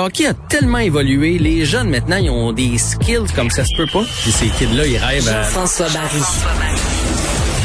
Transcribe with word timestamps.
Le 0.00 0.04
hockey 0.04 0.26
a 0.26 0.34
tellement 0.48 0.78
évolué, 0.78 1.38
les 1.38 1.64
jeunes 1.64 1.90
maintenant, 1.90 2.18
ils 2.18 2.30
ont 2.30 2.52
des 2.52 2.78
skills 2.78 3.26
comme 3.34 3.50
ça 3.50 3.64
se 3.64 3.76
peut 3.76 3.88
pas. 3.92 4.04
Puis 4.22 4.30
ces 4.30 4.46
kids-là, 4.46 4.86
ils 4.86 4.96
rêvent 4.96 5.28
à... 5.28 5.42
François 5.42 5.88
Barry. 5.88 6.20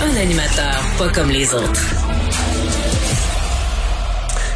Un 0.01 0.19
animateur 0.19 0.81
pas 0.97 1.09
comme 1.09 1.29
les 1.29 1.53
autres. 1.53 1.79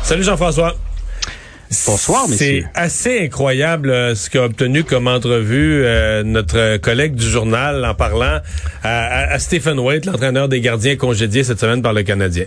Salut 0.02 0.24
Jean-François. 0.24 0.76
Bonsoir, 1.86 2.28
messieurs. 2.28 2.66
C'est 2.74 2.82
assez 2.82 3.26
incroyable 3.26 3.92
euh, 3.92 4.16
ce 4.16 4.32
qu'a 4.32 4.46
obtenu 4.46 4.84
comme 4.84 5.08
entrevue 5.08 5.84
euh, 5.86 6.24
notre 6.24 6.78
collègue 6.78 7.14
du 7.14 7.30
journal 7.30 7.86
en 7.86 7.94
parlant 7.94 8.40
à, 8.84 9.34
à 9.34 9.38
Stephen 9.38 9.78
Waite, 9.78 10.08
l'entraîneur 10.08 10.50
des 10.50 10.62
gardiens 10.62 10.96
congédiés 10.96 11.44
cette 11.44 11.60
semaine 11.60 11.84
par 11.84 11.94
le 11.94 12.02
Canadien. 12.02 12.46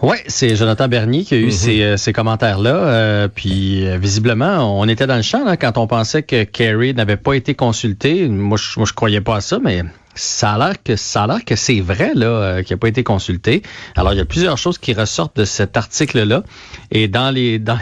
Oui, 0.00 0.16
c'est 0.28 0.54
Jonathan 0.54 0.86
Bernier 0.86 1.24
qui 1.24 1.34
a 1.34 1.38
eu 1.38 1.46
Mhm. 1.46 1.50
ces, 1.50 1.82
euh, 1.82 1.96
ces 1.96 2.12
commentaires-là. 2.12 2.70
euh, 2.74 3.28
puis 3.28 3.86
euh, 3.86 3.98
visiblement, 3.98 4.78
on 4.80 4.86
était 4.86 5.06
dans 5.08 5.16
le 5.16 5.22
champ 5.22 5.44
là, 5.44 5.56
quand 5.56 5.76
on 5.76 5.86
pensait 5.88 6.22
que 6.22 6.44
Kerry 6.44 6.94
n'avait 6.94 7.16
pas 7.16 7.34
été 7.34 7.54
consulté. 7.54 8.28
Moi, 8.28 8.56
je, 8.58 8.78
moi, 8.78 8.86
je 8.88 8.92
croyais 8.92 9.20
pas 9.20 9.36
à 9.36 9.40
ça, 9.40 9.58
mais 9.60 9.82
ça 10.14 10.52
a 10.52 10.58
l'air 10.58 10.74
que 10.84 10.94
ça 10.94 11.24
a 11.24 11.26
l'air 11.26 11.44
que 11.44 11.56
c'est 11.56 11.80
vrai 11.80 12.12
là, 12.14 12.26
euh, 12.26 12.62
qu'il 12.62 12.74
n'a 12.74 12.78
pas 12.78 12.86
été 12.88 13.02
consulté. 13.02 13.62
Alors, 13.96 14.12
il 14.12 14.18
y 14.18 14.20
a 14.20 14.24
plusieurs 14.24 14.56
choses 14.56 14.78
qui 14.78 14.92
ressortent 14.92 15.36
de 15.36 15.44
cet 15.44 15.76
article-là. 15.76 16.44
Et 16.92 17.08
dans 17.08 17.32
les 17.32 17.58
dans, 17.58 17.78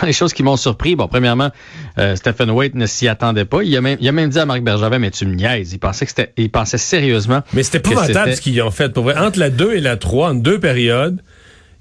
dans 0.00 0.06
les 0.06 0.12
choses 0.12 0.34
qui 0.34 0.42
m'ont 0.42 0.56
surpris, 0.58 0.94
bon, 0.94 1.08
premièrement, 1.08 1.50
euh, 1.98 2.16
Stephen 2.16 2.50
Waite 2.50 2.74
ne 2.74 2.84
s'y 2.84 3.08
attendait 3.08 3.46
pas. 3.46 3.62
Il 3.62 3.74
a 3.76 3.80
même 3.80 3.96
il 3.98 4.06
a 4.06 4.12
même 4.12 4.28
dit 4.28 4.38
à 4.38 4.44
Marc 4.44 4.60
Bergevin, 4.60 4.98
mais 4.98 5.10
tu 5.10 5.24
me 5.24 5.34
niaises. 5.34 5.72
Il 5.72 5.78
pensait 5.78 6.04
que 6.04 6.10
c'était 6.10 6.32
il 6.36 6.50
pensait 6.50 6.76
sérieusement. 6.76 7.40
Mais 7.54 7.62
c'était 7.62 7.78
épouvantable 7.78 8.34
ce 8.34 8.42
qu'ils 8.42 8.60
ont 8.60 8.70
fait. 8.70 8.90
Pour 8.92 9.04
vrai. 9.04 9.16
Entre 9.16 9.38
la 9.38 9.48
2 9.48 9.72
et 9.74 9.80
la 9.80 9.96
3, 9.96 10.30
en 10.30 10.34
deux 10.34 10.60
périodes, 10.60 11.22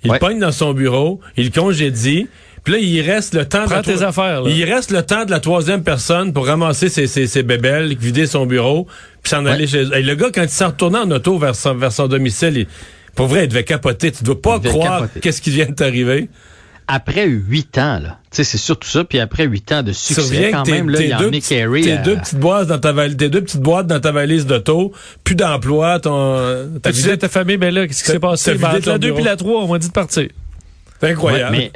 il 0.06 0.12
Ouais. 0.12 0.20
pogne 0.20 0.40
dans 0.40 0.52
son 0.54 0.74
bureau, 0.74 1.20
il 1.36 1.52
congédie. 1.52 2.28
Puis 2.64 2.74
là, 2.74 2.80
il 2.80 3.02
reste 3.02 3.36
le 3.36 3.46
temps 3.46 3.64
de 3.66 3.70
Prends 3.70 3.82
tes 3.84 3.94
troi- 3.94 4.08
affaires, 4.08 4.42
là. 4.42 4.50
Il 4.50 4.64
reste 4.64 4.90
le 4.92 5.04
temps 5.04 5.24
de 5.26 5.30
la 5.32 5.40
troisième 5.40 5.84
personne 5.84 6.34
pour 6.34 6.48
ramasser 6.48 6.90
ses, 6.90 7.06
ses, 7.06 7.28
ses 7.28 7.44
bébelles, 7.44 7.96
vider 7.96 8.26
son 8.26 8.46
bureau, 8.48 8.88
puis 9.22 9.30
s'en 9.30 9.46
aller 9.46 9.68
chez 9.68 9.84
eux. 9.84 9.96
Et 9.96 10.02
le 10.02 10.16
gars, 10.16 10.30
quand 10.34 10.42
il 10.44 10.50
s'est 10.50 10.66
retourné 10.66 10.98
en 10.98 11.12
auto 11.12 11.38
vers 11.38 11.56
son, 11.56 11.76
vers 11.76 11.92
son 11.92 12.08
domicile, 12.08 12.58
il- 12.58 12.68
pour 13.14 13.28
vrai, 13.28 13.44
il 13.44 13.50
devait 13.50 13.64
capoter. 13.64 14.12
Tu 14.12 14.24
dois 14.24 14.42
pas 14.42 14.60
croire 14.60 15.08
qu'est-ce 15.22 15.42
qui 15.42 15.52
vient 15.52 15.68
de 15.68 15.74
t'arriver. 15.76 16.28
Après 16.88 17.26
huit 17.28 17.78
ans, 17.78 18.00
là, 18.00 18.20
tu 18.32 18.38
sais, 18.38 18.44
c'est 18.44 18.58
surtout 18.58 18.88
ça, 18.88 19.04
puis 19.04 19.20
après 19.20 19.46
huit 19.46 19.72
ans 19.72 19.82
de 19.84 19.92
succès, 19.92 20.52
quand 20.52 20.68
même, 20.68 20.90
là, 20.90 20.98
tes 21.00 21.08
il 21.08 21.14
a 21.14 21.18
deux 21.18 21.24
emmené 21.26 21.40
petits- 21.40 21.56
Carey 21.56 21.82
tes 21.82 21.92
à- 21.94 21.98
deux 21.98 22.16
petites 22.18 22.40
boîtes 22.40 22.68
dans 22.68 22.80
ta 22.80 22.92
valise, 22.92 23.18
tes 23.18 23.30
deux 23.30 23.42
petites 23.42 23.62
boîtes 23.62 23.88
dans 23.88 24.00
ta 24.00 24.12
valise 24.12 24.46
d'auto, 24.46 24.92
plus 25.24 25.36
d'emploi, 25.36 26.00
ton, 26.00 26.68
T'as 26.82 26.92
ta 26.92 26.92
dit 26.92 27.10
à 27.10 27.18
ta 27.18 27.30
famille, 27.30 27.58
ben 27.58 27.74
là, 27.74 27.88
qu'est-ce 27.88 28.04
qui 28.04 28.12
s'est 28.12 28.20
passé? 28.20 28.52
t'as 28.52 28.54
vidé 28.54 28.66
entre 28.66 28.76
la 28.90 28.94
ton 28.94 29.00
2 29.00 29.08
bureau. 29.08 29.16
puis 29.16 29.24
la 29.26 29.36
3, 29.36 29.64
on 29.64 29.68
m'a 29.68 29.80
dit 29.80 29.88
de 29.88 29.94
partir. 29.94 30.28
C'est 31.00 31.06
Ouais, 31.08 31.12
incroyable. 31.12 31.52
mais, 31.58 31.72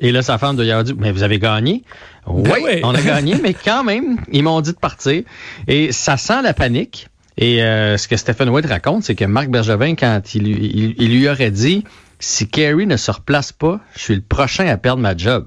et 0.00 0.12
là, 0.12 0.22
sa 0.22 0.38
femme 0.38 0.56
doit 0.56 0.64
y 0.64 0.70
avoir 0.70 0.84
dit, 0.84 0.94
mais 0.96 1.12
vous 1.12 1.22
avez 1.22 1.38
gagné? 1.38 1.82
Oui, 2.26 2.42
Ben 2.44 2.54
oui. 2.64 2.80
on 2.84 2.94
a 2.94 3.00
gagné, 3.02 3.34
mais 3.42 3.54
quand 3.54 3.82
même, 3.84 4.18
ils 4.32 4.42
m'ont 4.44 4.60
dit 4.60 4.72
de 4.72 4.76
partir. 4.78 5.22
Et 5.68 5.92
ça 5.92 6.16
sent 6.16 6.40
la 6.42 6.54
panique. 6.54 7.08
Et 7.38 7.62
euh, 7.62 7.96
ce 7.96 8.06
que 8.08 8.16
Stephen 8.16 8.50
White 8.50 8.66
raconte, 8.66 9.04
c'est 9.04 9.14
que 9.14 9.24
Marc 9.24 9.48
Bergevin, 9.48 9.94
quand 9.94 10.34
il, 10.34 10.42
lui- 10.44 10.70
il, 10.74 10.94
il 10.98 11.18
lui 11.18 11.28
aurait 11.28 11.50
dit, 11.50 11.82
si 12.22 12.48
Kerry 12.48 12.86
ne 12.86 12.96
se 12.96 13.10
replace 13.10 13.52
pas, 13.52 13.80
je 13.96 14.00
suis 14.00 14.14
le 14.14 14.22
prochain 14.22 14.66
à 14.66 14.76
perdre 14.76 15.02
ma 15.02 15.16
job. 15.16 15.46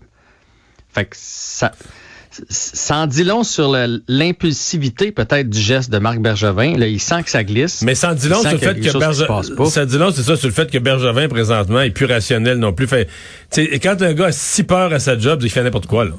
Fait 0.94 1.06
que 1.06 1.16
ça, 1.18 1.72
ça 2.50 2.98
en 2.98 3.08
dit 3.08 3.24
long 3.24 3.44
sur 3.44 3.76
l'impulsivité 4.08 5.12
peut-être 5.12 5.50
du 5.50 5.60
geste 5.60 5.90
de 5.90 6.00
Marc 6.00 6.20
Bergevin. 6.20 6.78
Là, 6.78 6.88
il 6.88 7.00
sent 7.00 7.24
que 7.24 7.30
ça 7.30 7.44
glisse. 7.44 7.82
Mais 7.82 7.96
sans 7.96 8.14
dit 8.14 8.28
long 8.28 8.42
sur 8.42 8.52
le 8.52 8.58
fait 8.58 8.80
que 8.80 8.98
Bergevin, 8.98 9.56
pas. 9.56 9.66
ça 9.66 9.86
dit 9.86 9.98
long, 9.98 10.12
c'est 10.12 10.24
ça, 10.24 10.36
sur 10.36 10.48
le 10.48 10.54
fait 10.54 10.70
que 10.70 10.78
Bergevin, 10.78 11.28
présentement, 11.30 11.82
est 11.82 11.92
plus 11.92 12.06
rationnel 12.06 12.58
non 12.58 12.74
plus. 12.74 12.88
Fait, 12.88 13.10
quand 13.82 14.02
un 14.02 14.14
gars 14.14 14.28
a 14.28 14.32
si 14.32 14.64
peur 14.64 14.92
à 14.92 15.00
sa 15.00 15.18
job, 15.18 15.42
il 15.44 15.50
fait 15.50 15.64
n'importe 15.64 15.88
quoi, 15.88 16.06
là. 16.06 16.14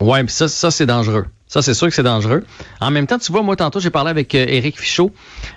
Ouais, 0.00 0.24
puis 0.24 0.32
ça, 0.32 0.48
ça 0.48 0.70
c'est 0.70 0.86
dangereux. 0.86 1.26
Ça, 1.46 1.62
c'est 1.62 1.74
sûr 1.74 1.88
que 1.88 1.94
c'est 1.94 2.04
dangereux. 2.04 2.44
En 2.80 2.92
même 2.92 3.08
temps, 3.08 3.18
tu 3.18 3.32
vois, 3.32 3.42
moi, 3.42 3.56
tantôt, 3.56 3.80
j'ai 3.80 3.90
parlé 3.90 4.10
avec 4.10 4.34
euh, 4.36 4.44
Éric 4.48 4.78
Fichaud 4.78 5.12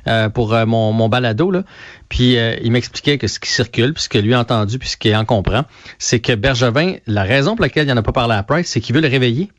euh, 0.07 0.27
pour 0.27 0.53
euh, 0.55 0.65
mon, 0.65 0.91
mon 0.91 1.07
balado, 1.07 1.51
là. 1.51 1.63
Puis 2.09 2.35
euh, 2.37 2.55
il 2.63 2.71
m'expliquait 2.71 3.19
que 3.19 3.27
ce 3.27 3.39
qui 3.39 3.49
circule, 3.49 3.93
puis 3.93 4.03
ce 4.03 4.09
que 4.09 4.17
lui 4.17 4.33
a 4.33 4.39
entendu, 4.39 4.79
puis 4.79 4.89
ce 4.89 4.97
qu'il 4.97 5.15
en 5.15 5.23
comprend, 5.23 5.65
c'est 5.99 6.19
que 6.19 6.33
Bergevin, 6.33 6.95
la 7.05 7.21
raison 7.23 7.55
pour 7.55 7.61
laquelle 7.63 7.87
il 7.87 7.91
n'en 7.93 7.97
a 7.97 8.01
pas 8.01 8.11
parlé 8.11 8.33
à 8.33 8.41
Price, 8.41 8.67
c'est 8.69 8.81
qu'il 8.81 8.95
veut 8.95 9.01
le 9.01 9.07
réveiller. 9.07 9.51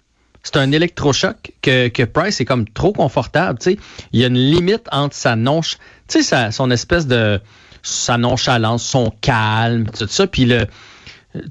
C'est 0.42 0.56
un 0.56 0.72
électrochoc 0.72 1.52
que, 1.62 1.86
que 1.88 2.02
Price 2.02 2.40
est 2.40 2.44
comme 2.44 2.68
trop 2.68 2.92
confortable. 2.92 3.58
Tu 3.60 3.70
sais, 3.74 3.78
il 4.12 4.20
y 4.20 4.24
a 4.24 4.26
une 4.26 4.34
limite 4.34 4.88
entre 4.90 5.14
sa 5.14 5.36
nonche, 5.36 5.78
tu 6.08 6.18
sais, 6.18 6.22
sa- 6.24 6.50
son 6.50 6.68
espèce 6.72 7.06
de 7.06 7.40
sa 7.82 8.18
nonchalance, 8.18 8.82
son 8.82 9.12
calme, 9.20 9.86
tout 9.96 10.08
ça, 10.08 10.26
puis 10.26 10.46
le 10.46 10.66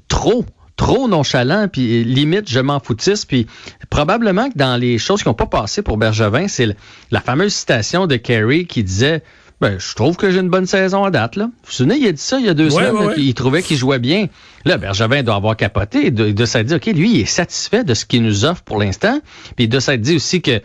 trop, 0.08 0.44
trop 0.76 1.08
nonchalant, 1.08 1.68
puis 1.68 2.04
limite, 2.04 2.50
je 2.50 2.60
m'en 2.60 2.80
foutisse. 2.80 3.24
Puis 3.24 3.46
probablement 3.90 4.50
que 4.50 4.56
dans 4.58 4.76
les 4.76 4.98
choses 4.98 5.22
qui 5.22 5.28
n'ont 5.28 5.34
pas 5.34 5.46
passé 5.46 5.82
pour 5.82 5.96
Bergevin, 5.96 6.48
c'est 6.48 6.76
la 7.10 7.20
fameuse 7.20 7.54
citation 7.54 8.06
de 8.06 8.16
Kerry 8.16 8.66
qui 8.66 8.82
disait 8.82 9.22
ben, 9.60 9.78
je 9.78 9.94
trouve 9.94 10.16
que 10.16 10.30
j'ai 10.32 10.40
une 10.40 10.50
bonne 10.50 10.66
saison 10.66 11.04
à 11.04 11.10
date. 11.12 11.36
Là. 11.36 11.44
Vous 11.44 11.52
vous 11.66 11.72
souvenez, 11.72 11.96
il 11.96 12.06
a 12.08 12.12
dit 12.12 12.20
ça 12.20 12.38
il 12.40 12.44
y 12.44 12.48
a 12.48 12.54
deux 12.54 12.64
Ouais, 12.74 12.82
semaines, 12.82 12.94
ouais, 12.96 13.00
là, 13.02 13.06
ouais. 13.10 13.14
qu'il 13.14 13.34
trouvait 13.34 13.62
qu'il 13.62 13.76
jouait 13.76 14.00
bien. 14.00 14.26
Là, 14.64 14.78
Bergevin 14.78 15.22
doit 15.22 15.36
avoir 15.36 15.56
capoté. 15.56 16.06
Il 16.06 16.12
doit, 16.14 16.26
il 16.26 16.34
doit 16.34 16.46
s'être 16.46 16.66
dit, 16.66 16.74
OK, 16.74 16.86
lui, 16.86 17.14
il 17.14 17.20
est 17.20 17.24
satisfait 17.24 17.84
de 17.84 17.94
ce 17.94 18.04
qu'il 18.04 18.22
nous 18.24 18.44
offre 18.44 18.62
pour 18.62 18.78
l'instant. 18.78 19.20
Puis 19.56 19.64
il 19.66 19.68
doit 19.68 19.80
s'être 19.80 20.00
dit 20.00 20.16
aussi 20.16 20.42
que, 20.42 20.60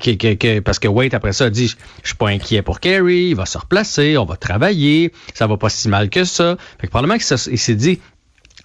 que, 0.00 0.10
que, 0.10 0.34
que- 0.34 0.58
parce 0.60 0.80
que 0.80 0.88
Wade, 0.88 1.14
après 1.14 1.32
ça, 1.32 1.44
a 1.44 1.50
dit, 1.50 1.68
je 2.02 2.08
suis 2.08 2.16
pas 2.16 2.28
inquiet 2.30 2.62
pour 2.62 2.80
Kerry, 2.80 3.28
il 3.28 3.36
va 3.36 3.46
se 3.46 3.56
replacer, 3.58 4.18
on 4.18 4.24
va 4.24 4.36
travailler, 4.36 5.12
ça 5.34 5.46
va 5.46 5.56
pas 5.56 5.68
si 5.68 5.88
mal 5.88 6.10
que 6.10 6.24
ça. 6.24 6.56
Fait 6.80 6.88
que 6.88 6.90
probablement 6.90 7.18
qu'il 7.18 7.38
s'est 7.58 7.74
dit, 7.76 8.00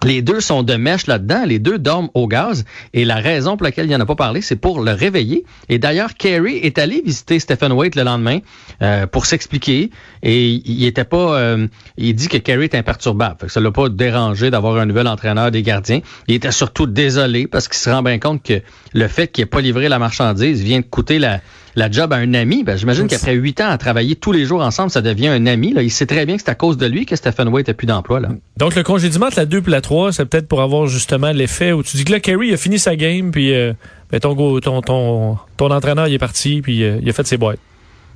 les 0.04 0.22
deux 0.22 0.40
sont 0.40 0.62
de 0.62 0.74
mèche 0.74 1.06
là-dedans, 1.06 1.44
les 1.44 1.58
deux 1.58 1.78
dorment 1.78 2.08
au 2.14 2.28
gaz. 2.28 2.64
Et 2.94 3.04
la 3.04 3.16
raison 3.16 3.56
pour 3.56 3.64
laquelle 3.64 3.86
il 3.86 3.92
n'en 3.92 4.00
a 4.00 4.06
pas 4.06 4.14
parlé, 4.14 4.40
c'est 4.42 4.56
pour 4.56 4.80
le 4.80 4.92
réveiller. 4.92 5.44
Et 5.68 5.78
d'ailleurs, 5.78 6.14
Kerry 6.14 6.56
est 6.58 6.78
allé 6.78 7.02
visiter 7.04 7.40
Stephen 7.40 7.72
Waite 7.72 7.96
le 7.96 8.02
lendemain 8.04 8.38
euh, 8.80 9.06
pour 9.06 9.26
s'expliquer. 9.26 9.90
Et 10.22 10.48
il 10.50 10.84
était 10.84 11.04
pas. 11.04 11.38
euh, 11.40 11.66
il 11.96 12.14
dit 12.14 12.28
que 12.28 12.36
Kerry 12.36 12.64
est 12.64 12.76
imperturbable. 12.76 13.36
Fait 13.40 13.46
que 13.46 13.52
ça 13.52 13.60
l'a 13.60 13.72
pas 13.72 13.88
dérangé 13.88 14.50
d'avoir 14.50 14.76
un 14.76 14.86
nouvel 14.86 15.08
entraîneur 15.08 15.50
des 15.50 15.62
gardiens. 15.62 16.00
Il 16.28 16.34
était 16.36 16.52
surtout 16.52 16.86
désolé 16.86 17.48
parce 17.48 17.66
qu'il 17.66 17.78
se 17.78 17.90
rend 17.90 18.02
bien 18.02 18.18
compte 18.18 18.42
que 18.42 18.62
le 18.94 19.08
fait 19.08 19.28
qu'il 19.28 19.42
n'ait 19.42 19.46
pas 19.46 19.60
livré 19.60 19.88
la 19.88 19.98
marchandise 19.98 20.62
vient 20.62 20.80
de 20.80 20.86
coûter 20.86 21.18
la, 21.18 21.40
la 21.78 21.90
job 21.90 22.12
à 22.12 22.16
un 22.16 22.34
ami. 22.34 22.64
Ben, 22.64 22.76
J'imagine 22.76 23.06
qu'après 23.06 23.34
huit 23.34 23.60
ans 23.60 23.68
à 23.68 23.78
travailler 23.78 24.16
tous 24.16 24.32
les 24.32 24.44
jours 24.44 24.60
ensemble, 24.62 24.90
ça 24.90 25.00
devient 25.00 25.28
un 25.28 25.46
ami. 25.46 25.72
Là. 25.72 25.82
Il 25.82 25.90
sait 25.90 26.06
très 26.06 26.26
bien 26.26 26.36
que 26.36 26.42
c'est 26.44 26.50
à 26.50 26.54
cause 26.54 26.76
de 26.76 26.86
lui 26.86 27.06
que 27.06 27.16
Stephen 27.16 27.48
Waite 27.48 27.68
n'a 27.68 27.74
plus 27.74 27.86
d'emploi. 27.86 28.20
Donc, 28.56 28.74
le 28.74 28.82
congédiement 28.82 29.26
entre 29.26 29.38
la 29.38 29.46
2 29.46 29.58
et 29.66 29.70
la 29.70 29.80
3, 29.80 30.12
c'est 30.12 30.24
peut-être 30.26 30.48
pour 30.48 30.60
avoir 30.62 30.86
justement 30.86 31.30
l'effet 31.30 31.72
où 31.72 31.82
tu 31.82 31.96
dis 31.96 32.04
que 32.04 32.12
là, 32.12 32.20
Kerry 32.20 32.52
a 32.52 32.56
fini 32.56 32.78
sa 32.78 32.96
game, 32.96 33.30
puis 33.30 33.54
euh, 33.54 33.72
ben, 34.10 34.20
ton, 34.20 34.34
go- 34.34 34.60
ton, 34.60 34.80
ton, 34.82 35.38
ton 35.56 35.70
entraîneur, 35.70 36.08
il 36.08 36.14
est 36.14 36.18
parti, 36.18 36.60
puis 36.62 36.82
euh, 36.82 36.98
il 37.02 37.08
a 37.08 37.12
fait 37.12 37.26
ses 37.26 37.36
boîtes. 37.36 37.58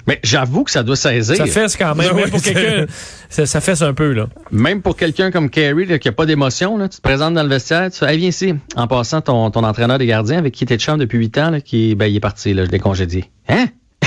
Mais 0.07 0.19
j'avoue 0.23 0.65
que 0.65 0.71
ça 0.71 0.83
doit 0.83 0.97
saisir. 0.97 1.37
Ça 1.37 1.47
fesse 1.47 1.77
quand 1.77 1.95
même, 1.95 2.15
même 2.17 2.31
pour 2.31 2.43
quelqu'un, 2.43 2.87
ça, 3.29 3.47
ça 3.47 3.61
fesse 3.61 3.83
un 3.83 3.95
peu, 3.95 4.13
là. 4.13 4.27
Même 4.51 4.83
pour 4.83 4.97
quelqu'un 4.97 5.31
comme 5.31 5.49
Kerry 5.49 5.87
là, 5.87 5.99
qui 5.99 6.09
a 6.09 6.13
pas 6.13 6.27
d'émotion, 6.27 6.77
là, 6.77 6.89
tu 6.89 6.97
te 6.97 7.03
présentes 7.03 7.35
dans 7.35 7.43
le 7.43 7.49
vestiaire, 7.49 7.91
tu 7.91 7.99
fais 7.99 8.13
hey, 8.13 8.19
viens 8.19 8.29
ici. 8.29 8.55
En 8.77 8.87
passant, 8.87 9.21
ton, 9.21 9.51
ton 9.51 9.65
entraîneur 9.65 9.99
des 9.99 10.07
gardiens 10.07 10.39
avec 10.39 10.55
qui 10.55 10.67
tu 10.67 10.77
de 10.77 10.81
chambre 10.81 10.99
depuis 10.99 11.19
huit 11.19 11.37
ans, 11.39 11.51
là, 11.51 11.61
qui 11.61 11.95
ben, 11.95 12.07
il 12.07 12.17
est 12.17 12.21
parti, 12.21 12.55
là, 12.55 12.65
je 12.65 12.71
l'ai 12.71 12.79
congédié. 12.79 13.31
Hein? 13.49 13.67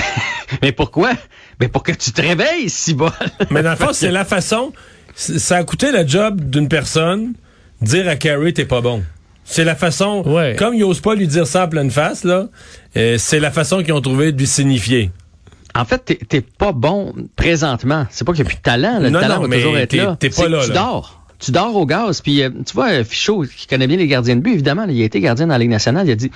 Mais 0.62 0.72
pourquoi? 0.72 1.12
Ben 1.58 1.68
pour 1.68 1.82
que 1.82 1.92
tu 1.92 2.12
te 2.12 2.20
réveilles, 2.20 2.68
si 2.68 2.94
bol. 2.94 3.10
Mais 3.50 3.62
dans 3.62 3.70
le 3.70 3.76
fond, 3.76 3.92
c'est 3.92 4.10
la 4.10 4.24
façon. 4.24 4.72
Ça 5.14 5.56
a 5.56 5.64
coûté 5.64 5.92
la 5.92 6.06
job 6.06 6.40
d'une 6.50 6.68
personne 6.68 7.32
dire 7.80 8.08
à 8.08 8.16
Carey, 8.16 8.52
t'es 8.52 8.64
pas 8.64 8.80
bon. 8.80 9.02
C'est 9.44 9.64
la 9.64 9.76
façon. 9.76 10.22
Ouais. 10.26 10.56
Comme 10.58 10.74
ils 10.74 10.84
osent 10.84 11.00
pas 11.00 11.14
lui 11.14 11.28
dire 11.28 11.46
ça 11.46 11.64
en 11.64 11.68
pleine 11.68 11.90
face, 11.90 12.24
là, 12.24 12.48
euh, 12.96 13.16
c'est 13.16 13.38
la 13.38 13.50
façon 13.50 13.82
qu'ils 13.82 13.92
ont 13.92 14.00
trouvé 14.00 14.32
de 14.32 14.38
lui 14.38 14.46
signifier. 14.46 15.10
En 15.76 15.84
fait, 15.84 16.18
t'es- 16.28 16.40
pas 16.40 16.72
bon 16.72 17.12
présentement. 17.36 18.06
C'est 18.10 18.24
pas 18.26 18.32
qu'il 18.32 18.42
n'y 18.44 18.48
a 18.48 18.50
plus 18.50 18.56
de 18.58 18.62
talent. 18.62 18.98
Le 19.00 19.10
Non, 19.10 19.20
talent 19.20 19.36
non, 19.36 19.42
va 19.42 19.48
mais 19.48 19.56
toujours 19.58 19.76
être 19.78 19.92
là. 19.94 20.16
t'es 20.18 20.28
pas 20.30 20.34
C'est 20.36 20.42
que 20.44 20.48
là, 20.48 20.62
Tu 20.64 20.68
là. 20.70 20.74
dors. 20.74 21.22
Tu 21.38 21.50
dors 21.50 21.76
au 21.76 21.84
gaz. 21.84 22.22
Puis, 22.22 22.42
euh, 22.42 22.48
tu 22.66 22.72
vois, 22.74 23.04
Fichot, 23.04 23.44
qui 23.44 23.66
connaît 23.66 23.86
bien 23.86 23.98
les 23.98 24.06
gardiens 24.06 24.36
de 24.36 24.40
but, 24.40 24.52
évidemment, 24.54 24.86
là, 24.86 24.92
il 24.92 25.02
a 25.02 25.04
été 25.04 25.20
gardien 25.20 25.46
dans 25.46 25.52
la 25.52 25.58
Ligue 25.58 25.70
nationale, 25.70 26.06
il 26.06 26.12
a 26.12 26.14
dit 26.16 26.30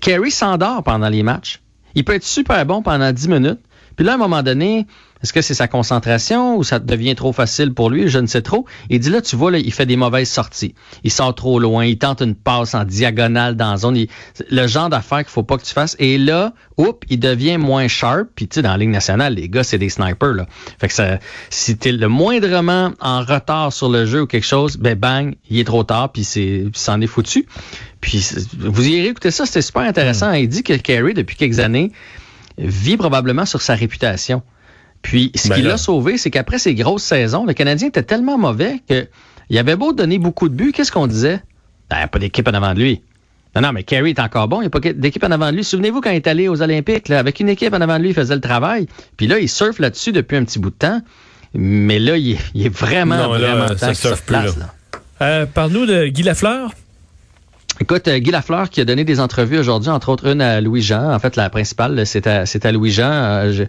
Kerry 0.00 0.30
s'endort 0.32 0.82
pendant 0.82 1.08
les 1.08 1.22
matchs. 1.22 1.60
Il 1.94 2.04
peut 2.04 2.14
être 2.14 2.24
super 2.24 2.64
bon 2.66 2.82
pendant 2.82 3.12
10 3.12 3.28
minutes. 3.28 3.60
Puis 3.94 4.04
là, 4.04 4.12
à 4.12 4.14
un 4.16 4.18
moment 4.18 4.42
donné, 4.42 4.86
est-ce 5.22 5.32
que 5.32 5.40
c'est 5.40 5.54
sa 5.54 5.68
concentration 5.68 6.56
ou 6.56 6.64
ça 6.64 6.78
devient 6.78 7.14
trop 7.14 7.32
facile 7.32 7.72
pour 7.72 7.90
lui? 7.90 8.08
Je 8.08 8.18
ne 8.18 8.26
sais 8.26 8.42
trop. 8.42 8.66
Il 8.90 8.98
dit 9.00 9.10
là, 9.10 9.20
tu 9.20 9.36
vois, 9.36 9.50
là, 9.50 9.58
il 9.58 9.72
fait 9.72 9.86
des 9.86 9.96
mauvaises 9.96 10.28
sorties. 10.30 10.74
Il 11.04 11.10
sort 11.12 11.34
trop 11.34 11.58
loin. 11.60 11.84
Il 11.84 11.98
tente 11.98 12.22
une 12.22 12.34
passe 12.34 12.74
en 12.74 12.84
diagonale 12.84 13.56
dans 13.56 13.70
la 13.70 13.76
zone. 13.76 13.96
Il- 13.96 14.08
le 14.50 14.66
genre 14.66 14.88
d'affaires 14.88 15.18
qu'il 15.18 15.28
faut 15.28 15.42
pas 15.44 15.56
que 15.58 15.62
tu 15.64 15.72
fasses. 15.72 15.94
Et 15.98 16.18
là, 16.18 16.52
oups, 16.76 16.98
il 17.08 17.20
devient 17.20 17.56
moins 17.58 17.86
sharp. 17.88 18.28
Puis 18.34 18.48
tu 18.48 18.56
sais, 18.56 18.62
dans 18.62 18.70
la 18.72 18.78
Ligue 18.78 18.90
nationale, 18.90 19.34
les 19.34 19.48
gars, 19.48 19.62
c'est 19.62 19.78
des 19.78 19.88
snipers. 19.90 20.32
Là. 20.34 20.46
Fait 20.80 20.88
que 20.88 20.94
ça, 20.94 21.18
si 21.50 21.76
t'es 21.76 21.92
le 21.92 22.08
moindrement 22.08 22.92
en 23.00 23.20
retard 23.22 23.72
sur 23.72 23.88
le 23.88 24.06
jeu 24.06 24.22
ou 24.22 24.26
quelque 24.26 24.46
chose, 24.46 24.76
ben 24.76 24.98
bang, 24.98 25.34
il 25.48 25.58
est 25.60 25.64
trop 25.64 25.84
tard. 25.84 26.10
Puis 26.10 26.24
c'est, 26.24 26.64
c'en 26.74 27.00
est 27.00 27.06
foutu. 27.06 27.46
Puis 28.00 28.26
vous 28.58 28.88
irez 28.88 29.06
écouter 29.08 29.30
ça, 29.30 29.46
c'était 29.46 29.62
super 29.62 29.82
intéressant. 29.82 30.32
Il 30.32 30.48
dit 30.48 30.64
que 30.64 30.72
Kerry, 30.74 31.14
depuis 31.14 31.36
quelques 31.36 31.60
années, 31.60 31.92
vit 32.58 32.96
probablement 32.96 33.46
sur 33.46 33.62
sa 33.62 33.74
réputation. 33.74 34.42
Puis, 35.02 35.32
ce 35.34 35.48
Ben 35.48 35.56
qui 35.56 35.62
l'a 35.62 35.76
sauvé, 35.76 36.16
c'est 36.16 36.30
qu'après 36.30 36.58
ces 36.58 36.74
grosses 36.74 37.02
saisons, 37.02 37.44
le 37.44 37.52
Canadien 37.52 37.88
était 37.88 38.02
tellement 38.02 38.38
mauvais 38.38 38.80
que 38.88 39.06
il 39.50 39.58
avait 39.58 39.76
beau 39.76 39.92
donner 39.92 40.18
beaucoup 40.18 40.48
de 40.48 40.54
buts, 40.54 40.72
qu'est-ce 40.72 40.92
qu'on 40.92 41.06
disait? 41.06 41.42
Ben, 41.90 42.06
pas 42.06 42.18
d'équipe 42.18 42.46
en 42.48 42.54
avant 42.54 42.72
de 42.72 42.78
lui. 42.80 43.02
Non, 43.54 43.60
non, 43.60 43.72
mais 43.72 43.82
Kerry 43.82 44.10
est 44.10 44.20
encore 44.20 44.48
bon. 44.48 44.58
Il 44.58 44.60
n'y 44.62 44.66
a 44.68 44.70
pas 44.70 44.80
d'équipe 44.80 45.22
en 45.24 45.30
avant 45.30 45.50
de 45.50 45.56
lui. 45.56 45.64
Souvenez-vous 45.64 46.00
quand 46.00 46.10
il 46.10 46.16
est 46.16 46.26
allé 46.26 46.48
aux 46.48 46.62
Olympiques, 46.62 47.08
là, 47.08 47.18
avec 47.18 47.38
une 47.40 47.50
équipe 47.50 47.74
en 47.74 47.80
avant 47.82 47.98
de 47.98 48.02
lui, 48.02 48.10
il 48.10 48.14
faisait 48.14 48.34
le 48.34 48.40
travail. 48.40 48.86
Puis 49.18 49.26
là, 49.26 49.38
il 49.38 49.48
surfe 49.48 49.78
là-dessus 49.78 50.12
depuis 50.12 50.38
un 50.38 50.44
petit 50.44 50.58
bout 50.58 50.70
de 50.70 50.76
temps. 50.76 51.02
Mais 51.52 51.98
là, 51.98 52.16
il 52.16 52.32
est, 52.32 52.38
il 52.54 52.64
est 52.64 52.74
vraiment, 52.74 53.16
Non, 53.16 53.32
là, 53.34 53.38
vraiment 53.54 53.68
ça 53.68 53.74
temps 53.74 53.86
qu'il 53.88 53.96
se 53.96 54.08
surfe 54.08 54.22
plus, 54.22 54.36
replace, 54.36 54.56
là. 54.56 54.66
là. 55.20 55.26
Euh, 55.26 55.46
Parle-nous 55.46 55.84
de 55.84 56.06
Guy 56.06 56.22
Lafleur. 56.22 56.72
Écoute, 57.82 58.06
euh, 58.06 58.18
Guy 58.18 58.30
Lafleur 58.30 58.70
qui 58.70 58.80
a 58.80 58.84
donné 58.84 59.02
des 59.02 59.18
entrevues 59.18 59.58
aujourd'hui, 59.58 59.90
entre 59.90 60.10
autres 60.10 60.30
une 60.30 60.40
à 60.40 60.60
Louis-Jean. 60.60 61.12
En 61.12 61.18
fait, 61.18 61.34
la 61.34 61.50
principale, 61.50 62.06
c'est 62.06 62.28
à, 62.28 62.44
à 62.44 62.70
Louis-Jean. 62.70 63.10
Euh, 63.10 63.64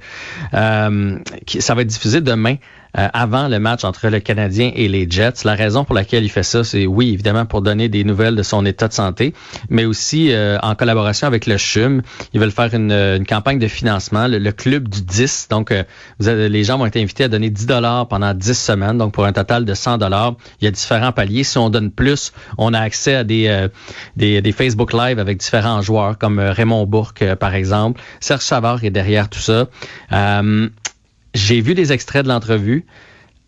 euh, 0.54 1.18
ça 1.58 1.74
va 1.74 1.82
être 1.82 1.88
diffusé 1.88 2.22
demain. 2.22 2.58
Euh, 2.98 3.08
avant 3.14 3.48
le 3.48 3.60
match 3.60 3.84
entre 3.84 4.08
le 4.10 4.20
Canadien 4.20 4.72
et 4.76 4.88
les 4.88 5.10
Jets. 5.10 5.44
La 5.46 5.56
raison 5.56 5.84
pour 5.84 5.96
laquelle 5.96 6.24
il 6.24 6.30
fait 6.30 6.44
ça, 6.44 6.64
c'est 6.64 6.86
oui, 6.86 7.14
évidemment, 7.14 7.46
pour 7.46 7.62
donner 7.62 7.90
des 7.90 8.04
nouvelles 8.04 8.36
de 8.36 8.44
son 8.44 8.66
état 8.66 8.88
de 8.88 8.94
santé, 8.94 9.34
mais 9.70 9.86
aussi 9.86 10.32
euh, 10.32 10.58
en 10.62 10.76
collaboration 10.76 11.28
avec 11.28 11.46
le 11.46 11.58
CHUM. 11.58 12.02
Ils 12.34 12.40
veulent 12.40 12.52
faire 12.52 12.74
une, 12.74 12.92
une 12.92 13.26
campagne 13.26 13.60
de 13.60 13.68
financement, 13.68 14.28
le, 14.28 14.38
le 14.40 14.52
club 14.52 14.88
du 14.88 15.02
10. 15.02 15.48
Donc, 15.50 15.72
euh, 15.72 15.84
vous 16.20 16.30
les 16.30 16.64
gens 16.64 16.78
vont 16.78 16.86
être 16.86 16.98
invités 16.98 17.24
à 17.26 17.28
donner 17.28 17.50
10 17.50 17.66
dollars 17.66 18.08
pendant 18.08 18.34
10 18.34 18.54
semaines, 18.54 18.98
donc 18.98 19.14
pour 19.14 19.26
un 19.26 19.34
total 19.34 19.66
de 19.66 19.74
100 19.74 19.98
dollars. 19.98 20.36
Il 20.62 20.66
y 20.66 20.68
a 20.68 20.72
différents 20.72 21.12
paliers. 21.12 21.44
Si 21.44 21.58
on 21.58 21.70
donne 21.70 21.92
plus, 21.92 22.32
on 22.58 22.74
a 22.74 22.80
accès 22.80 23.16
à 23.16 23.24
des, 23.24 23.48
euh, 23.48 23.68
des, 24.16 24.42
des 24.42 24.52
Facebook 24.52 24.94
Live 24.94 25.20
avec 25.20 25.38
différents 25.38 25.82
joueurs, 25.82 26.18
comme 26.18 26.40
euh, 26.40 26.52
Raymond 26.52 26.86
Bourque, 26.86 27.22
euh, 27.22 27.36
par 27.36 27.56
exemple. 27.56 28.02
Serge 28.20 28.42
Savard 28.42 28.84
est 28.84 28.92
derrière 28.92 29.30
tout 29.30 29.40
ça. 29.40 29.68
Euh, 30.12 30.70
j'ai 31.34 31.62
vu 31.62 31.74
des 31.74 31.92
extraits 31.92 32.24
de 32.24 32.30
l'entrevue. 32.30 32.86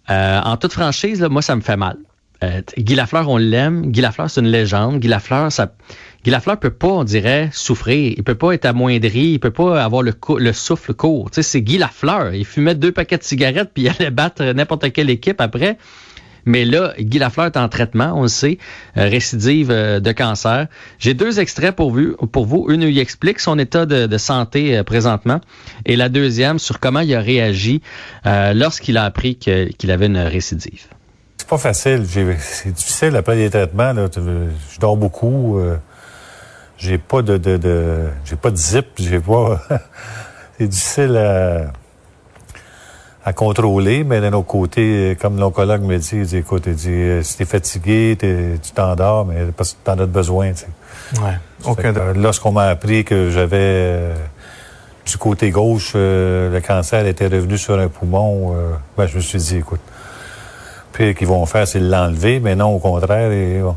Euh, 0.10 0.40
en 0.42 0.58
toute 0.58 0.74
franchise, 0.74 1.22
là, 1.22 1.30
moi, 1.30 1.42
ça 1.42 1.56
me 1.56 1.62
fait 1.62 1.78
mal. 1.78 1.98
Euh, 2.44 2.62
Guy 2.78 2.96
Lafleur, 2.96 3.30
on 3.30 3.38
l'aime. 3.38 3.92
Guy 3.92 4.02
Lafleur, 4.02 4.30
c'est 4.30 4.42
une 4.42 4.48
légende. 4.48 5.00
Guy 5.00 5.08
Lafleur, 5.08 5.52
ça, 5.52 5.74
Guy 6.24 6.32
Lafleur 6.32 6.60
peut 6.60 6.72
pas, 6.72 6.88
on 6.88 7.04
dirait, 7.04 7.50
souffrir. 7.54 8.14
Il 8.18 8.24
peut 8.24 8.36
pas 8.36 8.54
être 8.54 8.66
amoindri. 8.66 9.32
Il 9.32 9.40
peut 9.40 9.52
pas 9.52 9.84
avoir 9.84 10.02
le, 10.02 10.14
le 10.38 10.54
souffle 10.54 10.94
court. 10.94 11.32
Tu 11.32 11.36
sais, 11.36 11.44
c'est 11.44 11.62
Guy 11.62 11.78
Lafleur. 11.78 12.34
Il 12.34 12.46
fumait 12.46 12.76
deux 12.76 12.92
paquets 12.92 13.18
de 13.18 13.24
cigarettes 13.24 13.72
puis 13.74 13.84
il 13.84 13.90
allait 13.90 14.12
battre 14.12 14.44
n'importe 14.44 14.92
quelle 14.92 15.10
équipe 15.10 15.42
après. 15.42 15.78
Mais 16.46 16.64
là, 16.64 16.94
Guy 17.00 17.20
Lafleur 17.20 17.48
est 17.48 17.58
en 17.58 17.68
traitement, 17.70 18.14
on 18.16 18.24
le 18.24 18.28
sait, 18.28 18.60
euh, 18.98 19.08
récidive 19.10 19.72
euh, 19.72 20.00
de 20.00 20.12
cancer. 20.12 20.68
J'ai 21.00 21.14
deux 21.14 21.40
extraits 21.40 21.76
pour 21.76 21.92
vous. 21.92 22.16
Pour 22.32 22.46
vous. 22.46 22.68
Une 22.70 22.84
il 22.84 23.00
explique 23.00 23.40
son 23.40 23.58
état 23.58 23.86
de, 23.86 24.18
santé 24.18 24.78
euh, 24.78 24.84
présentement, 24.84 25.42
et 25.86 25.96
la 25.96 26.10
deuxième 26.10 26.60
sur 26.60 26.80
comment 26.80 27.00
il 27.00 27.14
a 27.16 27.20
réagi 27.20 27.82
lorsqu'il 28.26 28.98
a 28.98 29.04
appris 29.04 29.36
qu'il 29.36 29.92
avait 29.92 30.06
une 30.06 30.18
récidive. 30.18 30.84
C'est 31.38 31.48
pas 31.48 31.58
facile. 31.58 32.04
C'est 32.40 32.72
difficile 32.72 33.16
après 33.16 33.36
les 33.36 33.50
traitements. 33.50 33.94
Je 33.96 34.80
dors 34.80 34.98
beaucoup. 34.98 35.60
j'ai 36.78 36.98
pas 36.98 37.22
de- 37.22 38.10
j'ai 38.24 38.36
pas 38.36 38.52
de 38.52 38.58
zip. 38.58 38.88
J'ai 38.98 39.20
pas. 39.20 39.62
c'est 40.58 40.68
difficile 40.68 41.18
à, 41.18 41.72
à 43.26 43.34
contrôler, 43.34 44.04
mais 44.04 44.22
d'un 44.22 44.34
autre 44.34 44.48
côté, 44.48 45.18
comme 45.20 45.40
l'oncologue 45.40 45.82
me 45.82 45.98
dit, 45.98 46.10
il 46.14 46.26
dit 46.26 46.38
écoute, 46.38 46.64
il 46.68 46.76
dit 46.76 46.90
euh, 46.90 47.24
si 47.24 47.38
t'es 47.38 47.46
fatigué, 47.46 48.16
tu 48.20 48.72
t'endors, 48.72 49.26
mais 49.26 49.46
parce 49.58 49.74
que 49.74 49.78
t'en 49.84 49.98
as 49.98 50.06
besoin. 50.06 50.52
tu 50.52 50.60
sais. 50.60 51.22
Ouais. 51.22 51.40
Aucun 51.66 51.82
Fait 51.82 51.94
que, 51.94 52.00
euh, 52.00 52.14
Lorsqu'on 52.14 52.52
m'a 52.52 52.68
appris 52.68 53.04
que 53.04 53.32
j'avais 53.32 53.58
euh, 53.60 54.14
du 55.08 55.18
côté 55.18 55.50
gauche, 55.50 55.94
euh, 55.96 56.52
le 56.52 56.62
cancer 56.62 57.06
était 57.08 57.28
revenu 57.28 57.58
sur 57.58 57.80
un 57.80 57.88
poumon, 57.88 58.54
euh, 58.56 58.74
ben, 58.96 59.08
je 59.08 59.16
me 59.16 59.22
suis 59.22 59.40
dit, 59.40 59.58
écoute, 59.58 59.82
puis 60.92 61.16
qu'ils 61.16 61.28
vont 61.28 61.46
faire, 61.48 61.68
c'est 61.68 61.80
l'enlever, 61.80 62.40
mais 62.40 62.56
non, 62.56 62.76
au 62.76 62.80
contraire, 62.80 63.32
et, 63.32 63.60
bon, 63.60 63.76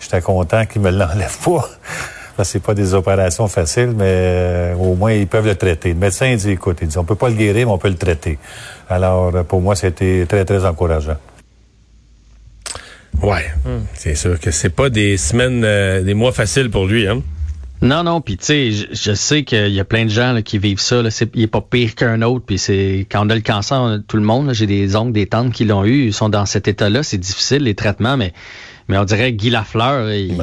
j'étais 0.00 0.22
content 0.22 0.64
qu'ils 0.64 0.80
me 0.80 0.90
l'enlèvent 0.90 1.44
pas. 1.44 1.68
Parce 2.38 2.50
que 2.50 2.52
c'est 2.52 2.62
pas 2.62 2.74
des 2.74 2.94
opérations 2.94 3.48
faciles, 3.48 3.92
mais 3.96 4.04
euh, 4.06 4.74
au 4.76 4.94
moins 4.94 5.12
ils 5.12 5.26
peuvent 5.26 5.44
le 5.44 5.56
traiter. 5.56 5.88
Le 5.88 5.96
médecin 5.96 6.36
dit, 6.36 6.52
écoute, 6.52 6.78
il 6.82 6.86
dit, 6.86 6.96
on 6.96 7.02
peut 7.04 7.16
pas 7.16 7.28
le 7.30 7.34
guérir, 7.34 7.66
mais 7.66 7.72
on 7.72 7.78
peut 7.78 7.88
le 7.88 7.96
traiter. 7.96 8.38
Alors, 8.88 9.34
euh, 9.34 9.42
pour 9.42 9.60
moi, 9.60 9.74
c'était 9.74 10.24
très, 10.24 10.44
très 10.44 10.64
encourageant. 10.64 11.16
Ouais. 13.20 13.44
C'est 13.94 14.14
sûr 14.14 14.38
que 14.38 14.52
c'est 14.52 14.70
pas 14.70 14.88
des 14.88 15.16
semaines, 15.16 15.64
euh, 15.64 16.02
des 16.02 16.14
mois 16.14 16.30
faciles 16.30 16.70
pour 16.70 16.86
lui, 16.86 17.08
hein. 17.08 17.22
Non, 17.82 18.04
non, 18.04 18.20
puis 18.20 18.36
tu 18.36 18.44
sais, 18.44 18.70
je, 18.70 18.86
je 18.92 19.14
sais 19.14 19.42
qu'il 19.42 19.72
y 19.72 19.80
a 19.80 19.84
plein 19.84 20.04
de 20.04 20.10
gens 20.10 20.32
là, 20.32 20.42
qui 20.42 20.58
vivent 20.58 20.80
ça. 20.80 21.02
Là, 21.02 21.10
c'est, 21.10 21.30
il 21.34 21.42
est 21.42 21.46
pas 21.48 21.60
pire 21.60 21.94
qu'un 21.96 22.22
autre. 22.22 22.44
Puis 22.46 22.58
c'est 22.58 23.06
quand 23.10 23.26
on 23.26 23.30
a 23.30 23.34
le 23.34 23.40
cancer, 23.40 23.76
on 23.80 24.00
tout 24.06 24.16
le 24.16 24.22
monde. 24.22 24.46
là, 24.48 24.52
j'ai 24.52 24.66
des 24.66 24.94
oncles, 24.96 25.12
des 25.12 25.26
tantes 25.26 25.52
qui 25.52 25.64
l'ont 25.64 25.84
eu, 25.84 26.06
ils 26.06 26.12
sont 26.14 26.28
dans 26.28 26.46
cet 26.46 26.66
état-là. 26.68 27.02
C'est 27.02 27.18
difficile 27.18 27.62
les 27.64 27.74
traitements, 27.74 28.16
mais 28.16 28.32
mais 28.88 28.96
on 28.98 29.04
dirait 29.04 29.32
que 29.32 29.36
Guy 29.36 29.50
Lafleur, 29.50 30.10
il- 30.12 30.36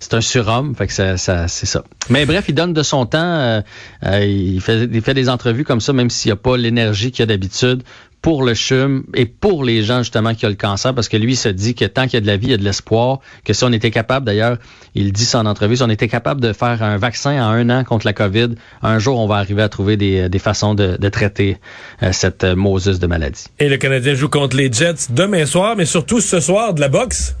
c'est 0.00 0.14
un 0.14 0.20
surhomme. 0.20 0.74
Fait 0.74 0.86
que 0.86 0.92
ça, 0.92 1.16
ça 1.16 1.46
c'est 1.46 1.66
ça. 1.66 1.84
Mais 2.08 2.26
bref, 2.26 2.46
il 2.48 2.54
donne 2.54 2.72
de 2.72 2.82
son 2.82 3.06
temps. 3.06 3.18
euh, 3.20 3.60
euh, 4.04 4.24
il 4.24 4.60
fait 4.60 5.14
des 5.14 5.28
entrevues 5.28 5.64
comme 5.64 5.80
ça, 5.80 5.92
même 5.92 6.10
s'il 6.10 6.30
n'y 6.30 6.32
a 6.32 6.36
pas 6.36 6.56
l'énergie 6.56 7.12
qu'il 7.12 7.20
y 7.20 7.22
a 7.22 7.26
d'habitude 7.26 7.82
pour 8.22 8.42
le 8.42 8.54
CHUM 8.54 9.04
et 9.14 9.24
pour 9.26 9.64
les 9.64 9.82
gens 9.82 9.98
justement 9.98 10.34
qui 10.34 10.44
ont 10.44 10.50
le 10.50 10.54
cancer, 10.54 10.94
parce 10.94 11.08
que 11.08 11.16
lui 11.16 11.32
il 11.32 11.36
se 11.36 11.48
dit 11.48 11.74
que 11.74 11.84
tant 11.84 12.04
qu'il 12.04 12.14
y 12.14 12.16
a 12.18 12.20
de 12.20 12.26
la 12.26 12.36
vie, 12.36 12.48
il 12.48 12.50
y 12.50 12.54
a 12.54 12.58
de 12.58 12.64
l'espoir, 12.64 13.20
que 13.44 13.52
si 13.52 13.64
on 13.64 13.72
était 13.72 13.90
capable, 13.90 14.26
d'ailleurs, 14.26 14.58
il 14.94 15.12
dit 15.12 15.24
ça 15.24 15.38
en 15.38 15.46
entrevue, 15.46 15.76
si 15.76 15.82
on 15.82 15.88
était 15.88 16.08
capable 16.08 16.40
de 16.40 16.52
faire 16.52 16.82
un 16.82 16.98
vaccin 16.98 17.32
en 17.42 17.50
un 17.50 17.70
an 17.70 17.84
contre 17.84 18.06
la 18.06 18.12
COVID, 18.12 18.50
un 18.82 18.98
jour 18.98 19.18
on 19.18 19.26
va 19.26 19.36
arriver 19.36 19.62
à 19.62 19.68
trouver 19.68 19.96
des, 19.96 20.28
des 20.28 20.38
façons 20.38 20.74
de, 20.74 20.96
traiter 21.10 21.56
euh, 22.02 22.12
cette 22.12 22.44
euh, 22.44 22.54
Moses 22.54 23.00
de 23.00 23.06
maladie. 23.06 23.46
Et 23.58 23.68
le 23.68 23.78
Canadien 23.78 24.14
joue 24.14 24.28
contre 24.28 24.56
les 24.56 24.70
Jets 24.70 25.08
demain 25.10 25.44
soir, 25.46 25.74
mais 25.76 25.86
surtout 25.86 26.20
ce 26.20 26.40
soir 26.40 26.74
de 26.74 26.80
la 26.80 26.88
boxe. 26.88 27.34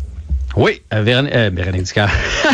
Oui, 0.56 0.82
euh, 0.92 1.02
Véronique, 1.02 1.32
euh, 1.34 1.50
Véronique 1.52 1.84
Ducard. 1.84 2.10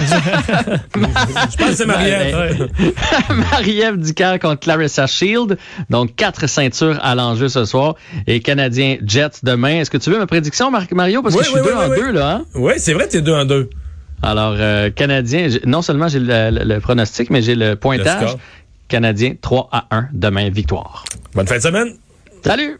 Je 0.94 1.56
pense 1.56 1.68
que 1.70 1.72
c'est 1.74 1.86
Marielle. 1.86 2.68
Marie-Ève 3.52 3.96
Ducard 3.98 4.38
contre 4.38 4.60
Clarissa 4.60 5.06
Shield. 5.06 5.56
Donc, 5.88 6.14
quatre 6.14 6.46
ceintures 6.46 6.98
à 7.02 7.14
l'enjeu 7.14 7.48
ce 7.48 7.64
soir. 7.64 7.94
Et 8.26 8.40
Canadien 8.40 8.98
Jets 9.04 9.40
demain. 9.42 9.80
Est-ce 9.80 9.90
que 9.90 9.96
tu 9.96 10.10
veux 10.10 10.18
ma 10.18 10.26
prédiction, 10.26 10.70
Mar- 10.70 10.84
Mario? 10.92 11.22
Parce 11.22 11.34
Oui, 11.34 11.40
que 11.40 11.46
je 11.46 11.50
suis 11.52 11.60
oui, 11.60 11.66
deux 11.66 11.74
oui, 11.74 11.84
en 11.84 11.88
deux, 11.88 12.12
là. 12.12 12.30
Hein? 12.36 12.44
Oui, 12.54 12.74
c'est 12.76 12.92
vrai, 12.92 13.08
t'es 13.08 13.22
deux 13.22 13.32
en 13.34 13.44
deux. 13.46 13.70
Alors, 14.22 14.54
euh, 14.58 14.90
Canadien, 14.90 15.48
non 15.64 15.80
seulement 15.82 16.08
j'ai 16.08 16.20
le, 16.20 16.50
le- 16.50 16.64
le 16.64 16.80
pronostic, 16.80 17.30
mais 17.30 17.40
j'ai 17.42 17.54
le 17.54 17.76
pointage. 17.76 18.36
Canadien 18.88 19.34
3 19.40 19.68
à 19.72 19.86
1 19.90 20.08
demain, 20.12 20.48
victoire. 20.50 21.04
Bonne 21.34 21.46
fin 21.46 21.56
de 21.56 21.62
semaine. 21.62 21.94
Salut! 22.44 22.78